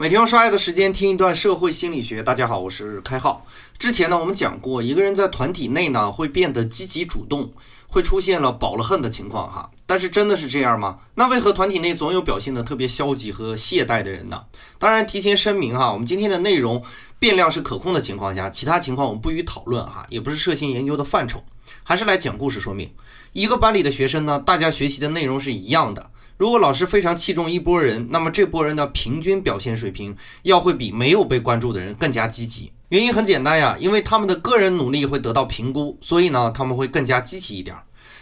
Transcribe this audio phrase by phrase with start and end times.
[0.00, 2.22] 每天用刷牙的时间听一段社会心理学。
[2.22, 3.46] 大家好，我是开浩。
[3.78, 7.52] 之前呢，我们讲过，一个人在团体内呢会变得积极主动，
[7.86, 9.70] 会出现了饱了恨的情况哈。
[9.84, 11.00] 但是真的是这样吗？
[11.16, 14.44] 那为何团体内总有表现得特别消极和懈怠的人呢？
[14.78, 16.82] 当然，提前声明哈，我们今天的内容
[17.18, 21.44] 变量是可控的情况下，其他情况我们不予讨论哈，也不是涉嫌研究的范畴，
[21.82, 22.90] 还是来讲故事说明。
[23.34, 26.10] 一个班里的学生呢，大家学习的内容是一样的。
[26.40, 32.72] 如果老师非常器重一波人，那么这波人的平均表现水平要会比没有被关注的人更加积极。
[32.88, 37.76] 原因很简单呀，因为他们的个人努力会得到评估，所以呢他们会更加积极一点。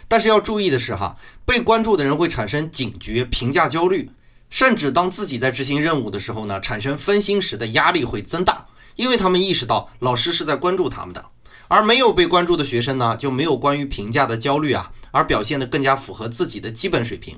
[0.09, 4.11] 但是要注意的是哈，被关注的人会产生警觉、评价焦虑，
[4.49, 8.65] 甚至当自己在执行任务的时候呢，产生分心时的压力会增大，
[8.97, 11.23] 因为他们意识到老师是在关注他们的。
[11.69, 17.37] 而没有被关注的学生呢，就没有关于评价的焦虑啊，而表现得更加符合自己的基本水平。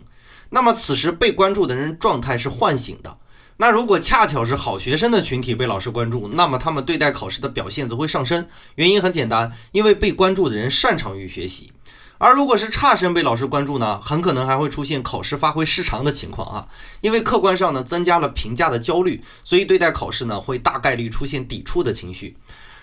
[0.52, 3.18] 那么此时被关注的人状态是唤醒的。
[3.58, 8.48] 那如果恰巧是好学生的群体被老师关注，那么他们对待考试的表现则会上升。
[8.76, 11.72] 原因很简单，因为被关注的人擅长于学习。
[12.18, 16.68] 而如果是差生被老师关注呢，很可能还会出现考试发挥失常的情况啊。
[17.02, 22.36] 因为客观上呢增加了评价的焦虑，所以对待考试呢会大概率出现抵触的情绪。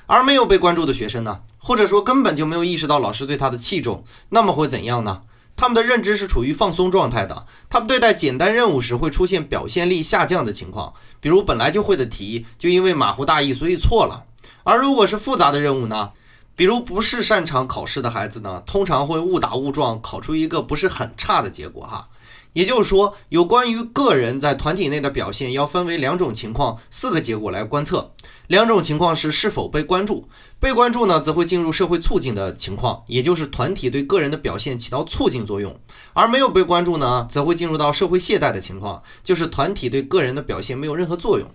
[0.07, 5.23] 而没有被关注的学生呢，或者说根本就没有意识到老师对他的器重，那么会怎样呢？
[5.59, 14.25] 他们的认知是处于放松状态的，他们对待简单任务时会出现表现力下降的情况，比如本来就会的题，就因为马虎大意所以错了。
[14.63, 16.13] 而如果是复杂的任务呢，
[16.55, 22.07] 比如不是擅长考试的孩子呢，通常会误打误撞考出一个不是很差的结果哈。
[22.53, 28.13] 也就是说，有关于个人在团体内的表现，要分为两种情况、四个结果来观测。
[28.49, 30.27] 两种情况是是否被关注，
[30.59, 35.73] 被关注呢，则会进入社会促进的情况，也就是团体对个人的表现起到促进作用；
[36.15, 41.47] 而没有被关注呢，则会进入到社会懈怠的情况，就是团体对个人的表现没有任何作用。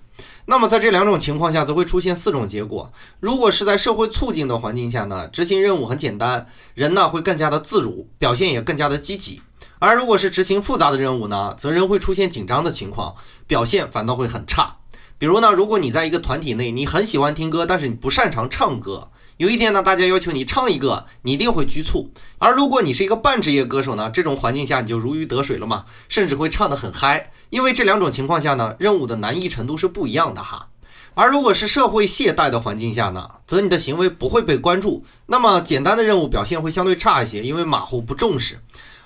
[0.45, 2.91] 那么在这两种情况下，则会出现四种结果。
[3.19, 9.41] 如果是在社会促进的环境下呢，执行任务很简单，人呢会更加的自如，表现也更加的积极。
[9.79, 13.15] 而如果是执行复杂的任务呢，则人会出现紧张的情况，
[13.47, 14.77] 表现反倒会很差。
[15.17, 19.07] 比如呢，如果你在一个团体内，你很喜欢听歌，但是你不擅长唱歌，
[19.37, 22.11] 有一天呢，大家要求你唱一个，你一定会局促。
[22.37, 27.31] 而如果你是一个半职业歌手呢，这种环境下你就如鱼得水了嘛，甚至会唱得很嗨。
[27.49, 30.67] 因为这两种情况下呢，任务的难易程度是不一样的哈。
[31.15, 38.59] 而如果是社会懈怠的环境下呢，则你的行为不会被关注，那么简单的任务表现会相对差一些，因为马虎不重视。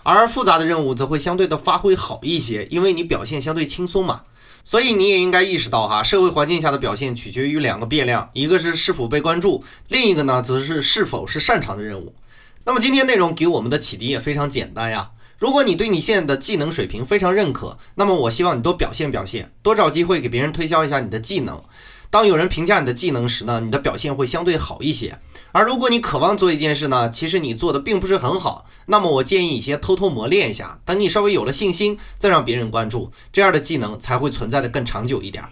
[0.04, 4.22] 而复杂的任务则会相对的发挥好一些，因为你表现相对轻松嘛。
[4.68, 12.14] 所以你也应该意识到哈，社会环境下的表现取决于两个变量，一个是是否被关注，另一个呢则是是否是擅长的任务。
[12.66, 15.08] 那么今天内容给我们的启迪也非常简单呀。
[15.38, 21.62] 如果你对你现在的技能水平非常认可，那么我希望你多表现表现，多找机会给别人推销一下你的技能。
[22.10, 25.18] 当有人评价你的技能时呢，你的表现会相对好一些。
[25.52, 35.44] 而如果你渴望做一件事呢，其实你做的并不是很好，那么我建议你先偷偷磨练一下，等你稍微有了信心，再让别人关注，这样的技能才会存在的更长久一点。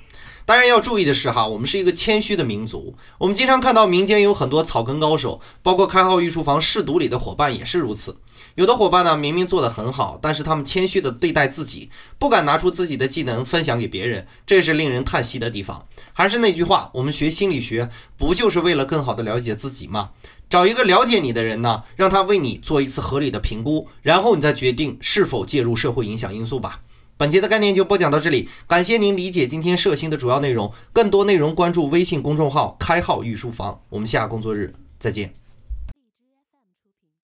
[0.45, 8.17] 当然要注意的是哈，我们是一个谦虚的民族，我们经常看到民间有很多草根高手，包括开号御书房试读里的伙伴也是如此。
[8.53, 11.89] 有的伙伴呢，明明做得很好，但是他们谦虚的对待自己，
[12.19, 15.83] 不敢拿出自己的技能分享给别人，这是令人叹息的地方。
[16.13, 20.11] 还是那句话，我们学心理学不就是为了更好的了解自己吗？
[20.47, 26.79] 找一个了解你的人呢，让他为你做一次合理的评估，然后你再决定是否介入社会影响因素吧。
[27.17, 30.69] 本节的概念就播讲到这里，感谢您理解今天涉新的主要内容。
[30.91, 35.44] 更多内容关注微信公众号“开号御书房”，我们下工作日再见。